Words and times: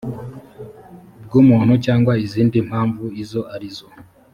bw 1.25 1.31
umuntu 1.41 1.73
cyangwa 1.85 2.13
izindi 2.25 2.57
mpamvu 2.67 3.03
izo 3.21 3.41
arizo 3.55 3.87